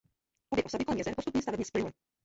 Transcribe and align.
Obě 0.49 0.63
osady 0.63 0.85
kolem 0.85 0.97
jezer 0.97 1.15
postupně 1.15 1.41
stavebně 1.41 1.65
splynuly. 1.65 1.93